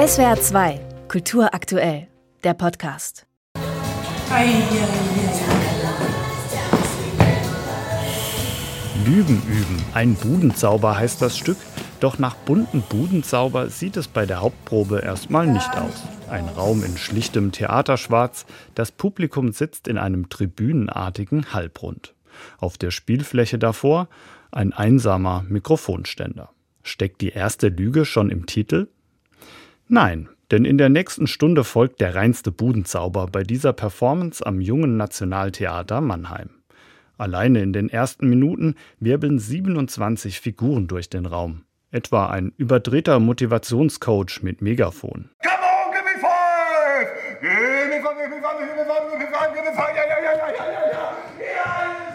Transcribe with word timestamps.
SWR 0.00 0.40
2, 0.40 0.80
Kultur 1.08 1.52
aktuell, 1.52 2.08
der 2.42 2.54
Podcast. 2.54 3.26
Lügen 9.04 9.42
üben, 9.46 9.84
ein 9.92 10.14
Budenzauber 10.14 10.96
heißt 10.96 11.20
das 11.20 11.36
Stück. 11.36 11.58
Doch 12.00 12.18
nach 12.18 12.34
bunten 12.34 12.80
Budenzauber 12.80 13.68
sieht 13.68 13.98
es 13.98 14.08
bei 14.08 14.24
der 14.24 14.40
Hauptprobe 14.40 15.00
erstmal 15.00 15.46
nicht 15.46 15.76
aus. 15.76 16.02
Ein 16.30 16.48
Raum 16.48 16.82
in 16.82 16.96
schlichtem 16.96 17.52
Theaterschwarz, 17.52 18.46
das 18.74 18.92
Publikum 18.92 19.52
sitzt 19.52 19.86
in 19.86 19.98
einem 19.98 20.30
tribünenartigen 20.30 21.52
Halbrund. 21.52 22.14
Auf 22.56 22.78
der 22.78 22.90
Spielfläche 22.90 23.58
davor 23.58 24.08
ein 24.50 24.72
einsamer 24.72 25.44
Mikrofonständer. 25.50 26.48
Steckt 26.82 27.20
die 27.20 27.32
erste 27.32 27.68
Lüge 27.68 28.06
schon 28.06 28.30
im 28.30 28.46
Titel? 28.46 28.88
Nein, 29.92 30.28
denn 30.52 30.64
in 30.64 30.78
der 30.78 30.88
nächsten 30.88 31.26
Stunde 31.26 31.64
folgt 31.64 32.00
der 32.00 32.14
reinste 32.14 32.52
Budenzauber 32.52 33.26
bei 33.26 33.42
dieser 33.42 33.72
Performance 33.72 34.46
am 34.46 34.60
Jungen 34.60 34.96
Nationaltheater 34.96 36.00
Mannheim. 36.00 36.50
Alleine 37.18 37.60
in 37.60 37.72
den 37.72 37.88
ersten 37.88 38.28
Minuten 38.28 38.76
wirbeln 39.00 39.40
27 39.40 40.40
Figuren 40.40 40.86
durch 40.86 41.10
den 41.10 41.26
Raum. 41.26 41.64
Etwa 41.90 42.30
ein 42.30 42.52
überdrehter 42.56 43.18
Motivationscoach 43.18 44.44
mit 44.44 44.62
Megafon. 44.62 45.30
Come 45.42 45.54
on, 45.58 45.92
give 45.92 46.04
me 46.04 46.20
five! 46.20 47.08
Give 47.40 47.50
me 47.50 48.00
five, 48.00 48.16
give 48.16 48.30
me 48.30 48.40
five, 48.40 48.58
give 48.60 48.76
me 48.76 48.84
five, 48.84 49.10
give 49.10 49.18
me 49.18 49.26
five, 49.32 49.54
give 49.54 49.64
me 49.64 49.72
five, 49.74 49.96
ja, 49.96 50.04
ja, 50.08 50.22
ja, 50.22 50.32
ja, 50.36 50.48
ja, 50.54 50.66
ja, 50.70 51.10
ja. 51.40 52.09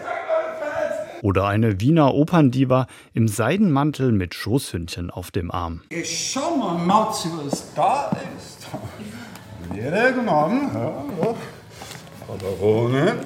Oder 1.26 1.48
eine 1.48 1.80
Wiener 1.80 2.14
Operndiva 2.14 2.86
im 3.12 3.26
Seidenmantel 3.26 4.12
mit 4.12 4.32
Schoßhündchen 4.32 5.10
auf 5.10 5.32
dem 5.32 5.50
Arm. 5.50 5.82
Ich 5.88 6.30
schau 6.30 6.54
mal, 6.54 6.78
Mauzi, 6.78 7.28
was 7.42 7.74
da 7.74 8.16
ist. 8.38 8.68
Jeder 9.74 10.12
genommen. 10.12 10.70
Ja, 10.72 11.04
ja. 11.20 11.34
Paderone. 12.28 13.16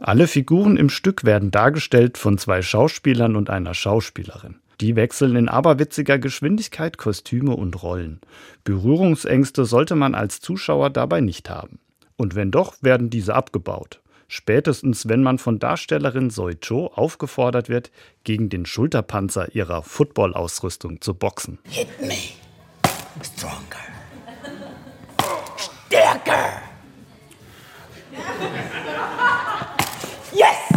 Alle 0.00 0.26
Figuren 0.26 0.76
im 0.76 0.88
Stück 0.88 1.22
werden 1.22 1.52
dargestellt 1.52 2.18
von 2.18 2.38
zwei 2.38 2.60
Schauspielern 2.60 3.36
und 3.36 3.50
einer 3.50 3.74
Schauspielerin. 3.74 4.56
Die 4.80 4.96
wechseln 4.96 5.36
in 5.36 5.48
aberwitziger 5.48 6.18
Geschwindigkeit 6.18 6.98
Kostüme 6.98 7.54
und 7.54 7.80
Rollen. 7.84 8.20
Berührungsängste 8.64 9.64
sollte 9.64 9.94
man 9.94 10.16
als 10.16 10.40
Zuschauer 10.40 10.90
dabei 10.90 11.20
nicht 11.20 11.48
haben. 11.48 11.78
Und 12.16 12.34
wenn 12.34 12.50
doch, 12.50 12.74
werden 12.80 13.10
diese 13.10 13.34
abgebaut. 13.34 14.00
Spätestens, 14.28 15.08
wenn 15.08 15.22
man 15.22 15.38
von 15.38 15.58
Darstellerin 15.58 16.30
Soi 16.30 16.54
Cho 16.54 16.86
aufgefordert 16.94 17.68
wird, 17.68 17.90
gegen 18.24 18.48
den 18.48 18.66
Schulterpanzer 18.66 19.54
ihrer 19.54 19.82
Football-Ausrüstung 19.82 21.00
zu 21.00 21.14
boxen. 21.14 21.58
Hit 21.68 21.88
me. 22.00 22.14
Stronger. 23.22 23.84
Stärker. 25.56 26.62
Yes! 30.32 30.73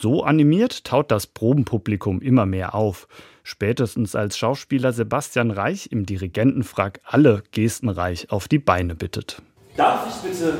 So 0.00 0.22
animiert 0.22 0.84
taut 0.84 1.10
das 1.10 1.26
Probenpublikum 1.26 2.20
immer 2.20 2.46
mehr 2.46 2.76
auf. 2.76 3.08
Spätestens 3.42 4.14
als 4.14 4.38
Schauspieler 4.38 4.92
Sebastian 4.92 5.50
Reich 5.50 5.90
im 5.90 6.06
Dirigentenfrack 6.06 7.00
alle 7.02 7.42
gestenreich 7.50 8.30
auf 8.30 8.46
die 8.46 8.60
Beine 8.60 8.94
bittet. 8.94 9.42
Darf 9.76 10.06
ich 10.08 10.30
bitte 10.30 10.56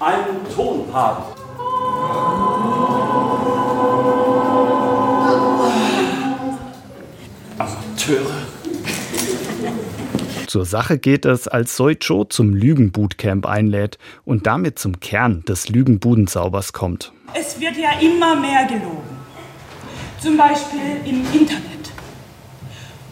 einen 0.00 0.38
Ton 0.54 0.86
haben? 0.90 1.22
Amateure. 7.58 8.46
Zur 10.48 10.64
Sache 10.64 10.96
geht 10.96 11.26
es, 11.26 11.46
als 11.46 11.76
Soi 11.76 11.94
Cho 11.96 12.24
zum 12.24 12.54
Lügenbootcamp 12.54 13.44
einlädt 13.44 13.98
und 14.24 14.46
damit 14.46 14.78
zum 14.78 14.98
Kern 14.98 15.44
des 15.44 15.68
Lügenbudenzaubers 15.68 16.72
kommt. 16.72 17.12
Es 17.34 17.60
wird 17.60 17.76
ja 17.76 17.90
immer 18.00 18.34
mehr 18.34 18.64
gelogen. 18.64 19.18
Zum 20.18 20.38
Beispiel 20.38 21.02
im 21.04 21.20
Internet. 21.38 21.92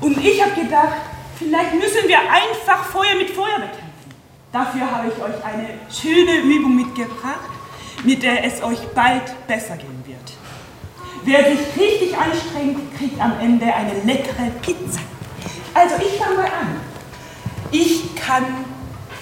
Und 0.01 0.17
ich 0.17 0.43
habe 0.43 0.59
gedacht, 0.63 0.97
vielleicht 1.39 1.75
müssen 1.75 2.09
wir 2.09 2.17
einfach 2.21 2.85
Feuer 2.87 3.15
mit 3.19 3.29
Feuer 3.29 3.57
bekämpfen. 3.57 4.15
Dafür 4.51 4.91
habe 4.91 5.09
ich 5.09 5.23
euch 5.23 5.45
eine 5.45 5.69
schöne 5.93 6.41
Übung 6.41 6.75
mitgebracht, 6.75 7.51
mit 8.03 8.23
der 8.23 8.47
es 8.47 8.63
euch 8.63 8.81
bald 8.95 9.47
besser 9.47 9.77
gehen 9.77 10.03
wird. 10.07 10.33
Wer 11.27 11.55
sich 11.55 11.59
richtig 11.79 12.17
anstrengt, 12.17 12.97
kriegt 12.97 13.21
am 13.21 13.39
Ende 13.39 13.67
eine 13.67 13.93
leckere 14.07 14.51
Pizza. 14.63 15.01
Also 15.75 15.97
ich 16.01 16.19
fange 16.19 16.37
mal 16.37 16.47
an. 16.47 16.96
Ich 17.71 18.15
kann 18.15 18.45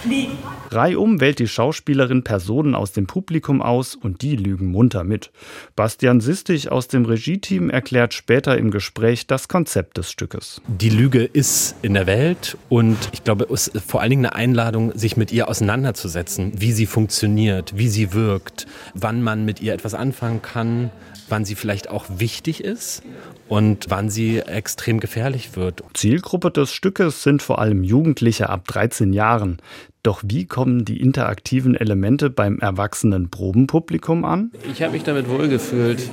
fliegen. 0.02 0.53
Reihum 0.74 1.20
wählt 1.20 1.38
die 1.38 1.48
Schauspielerin 1.48 2.24
Personen 2.24 2.74
aus 2.74 2.92
dem 2.92 3.06
Publikum 3.06 3.62
aus 3.62 3.94
und 3.94 4.22
die 4.22 4.36
lügen 4.36 4.66
munter 4.66 5.04
mit. 5.04 5.30
Bastian 5.76 6.20
Sistich 6.20 6.70
aus 6.70 6.88
dem 6.88 7.04
Regieteam 7.04 7.70
erklärt 7.70 8.14
später 8.14 8.58
im 8.58 8.70
Gespräch 8.70 9.26
das 9.26 9.48
Konzept 9.48 9.98
des 9.98 10.10
Stückes. 10.10 10.60
Die 10.66 10.90
Lüge 10.90 11.24
ist 11.24 11.76
in 11.82 11.94
der 11.94 12.06
Welt 12.06 12.56
und 12.68 12.96
ich 13.12 13.24
glaube, 13.24 13.46
es 13.52 13.68
ist 13.68 13.90
vor 13.90 14.00
allen 14.00 14.10
Dingen 14.10 14.26
eine 14.26 14.34
Einladung, 14.34 14.96
sich 14.96 15.16
mit 15.16 15.32
ihr 15.32 15.48
auseinanderzusetzen, 15.48 16.52
wie 16.56 16.72
sie 16.72 16.86
funktioniert, 16.86 17.76
wie 17.76 17.88
sie 17.88 18.12
wirkt, 18.12 18.66
wann 18.94 19.22
man 19.22 19.44
mit 19.44 19.60
ihr 19.60 19.72
etwas 19.72 19.94
anfangen 19.94 20.42
kann, 20.42 20.90
wann 21.28 21.44
sie 21.44 21.54
vielleicht 21.54 21.88
auch 21.88 22.06
wichtig 22.08 22.62
ist 22.62 23.02
und 23.48 23.86
wann 23.88 24.10
sie 24.10 24.38
extrem 24.38 25.00
gefährlich 25.00 25.56
wird. 25.56 25.82
Zielgruppe 25.94 26.50
des 26.50 26.72
Stückes 26.72 27.22
sind 27.22 27.42
vor 27.42 27.58
allem 27.58 27.84
Jugendliche 27.84 28.48
ab 28.48 28.66
13 28.66 29.12
Jahren. 29.12 29.58
Doch 30.04 30.20
wie 30.22 30.44
kommen 30.44 30.84
die 30.84 31.00
interaktiven 31.00 31.74
Elemente 31.74 32.28
beim 32.28 32.58
erwachsenen 32.58 33.30
Probenpublikum 33.30 34.26
an? 34.26 34.50
Ich 34.70 34.82
habe 34.82 34.92
mich 34.92 35.02
damit 35.02 35.30
wohlgefühlt. 35.30 36.10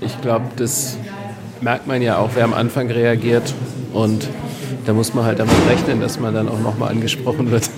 Ich 0.00 0.18
glaube, 0.22 0.46
das 0.56 0.96
merkt 1.60 1.86
man 1.86 2.00
ja 2.00 2.16
auch, 2.16 2.30
wer 2.32 2.44
am 2.44 2.54
Anfang 2.54 2.90
reagiert. 2.90 3.52
Und 3.92 4.26
da 4.86 4.94
muss 4.94 5.12
man 5.12 5.26
halt 5.26 5.38
damit 5.38 5.54
rechnen, 5.68 6.00
dass 6.00 6.18
man 6.18 6.32
dann 6.32 6.48
auch 6.48 6.60
nochmal 6.60 6.92
angesprochen 6.92 7.50
wird. 7.50 7.68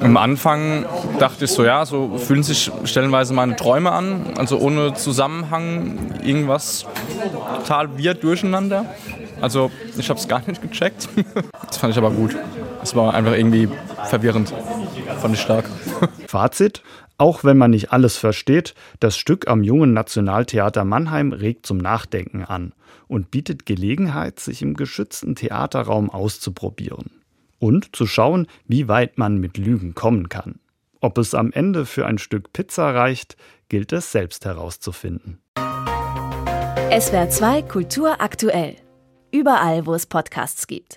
Am 0.00 0.18
Anfang 0.18 0.84
dachte 1.18 1.46
ich 1.46 1.52
so, 1.52 1.64
ja, 1.64 1.86
so 1.86 2.18
fühlen 2.18 2.42
sich 2.42 2.70
stellenweise 2.84 3.32
meine 3.32 3.56
Träume 3.56 3.90
an, 3.90 4.34
also 4.36 4.58
ohne 4.58 4.92
Zusammenhang, 4.92 5.96
irgendwas 6.22 6.84
total 7.60 7.96
wir 7.96 8.12
durcheinander. 8.12 8.84
Also 9.40 9.70
ich 9.96 10.10
habe 10.10 10.20
es 10.20 10.28
gar 10.28 10.42
nicht 10.46 10.60
gecheckt. 10.60 11.08
Das 11.66 11.78
fand 11.78 11.92
ich 11.92 11.98
aber 11.98 12.12
gut. 12.12 12.36
Es 12.84 12.94
war 12.94 13.14
einfach 13.14 13.32
irgendwie 13.32 13.68
verwirrend. 14.06 14.52
Fand 15.20 15.34
ich 15.34 15.40
stark. 15.40 15.68
Fazit, 16.26 16.82
auch 17.18 17.44
wenn 17.44 17.56
man 17.56 17.70
nicht 17.70 17.92
alles 17.92 18.16
versteht, 18.16 18.74
das 19.00 19.16
Stück 19.16 19.48
am 19.48 19.62
Jungen 19.62 19.92
Nationaltheater 19.92 20.84
Mannheim 20.84 21.32
regt 21.32 21.66
zum 21.66 21.78
Nachdenken 21.78 22.44
an 22.44 22.72
und 23.06 23.30
bietet 23.30 23.66
Gelegenheit, 23.66 24.40
sich 24.40 24.62
im 24.62 24.74
geschützten 24.74 25.36
Theaterraum 25.36 26.10
auszuprobieren 26.10 27.10
und 27.58 27.94
zu 27.94 28.06
schauen, 28.06 28.46
wie 28.66 28.88
weit 28.88 29.18
man 29.18 29.38
mit 29.38 29.56
Lügen 29.58 29.94
kommen 29.94 30.28
kann. 30.28 30.60
Ob 31.00 31.18
es 31.18 31.34
am 31.34 31.52
Ende 31.52 31.86
für 31.86 32.06
ein 32.06 32.18
Stück 32.18 32.52
Pizza 32.52 32.94
reicht, 32.94 33.36
gilt 33.68 33.92
es 33.92 34.10
selbst 34.10 34.44
herauszufinden. 34.44 35.40
SWR 36.98 37.28
2 37.28 37.62
Kultur 37.62 38.20
aktuell. 38.20 38.76
Überall, 39.30 39.86
wo 39.86 39.94
es 39.94 40.06
Podcasts 40.06 40.66
gibt. 40.66 40.92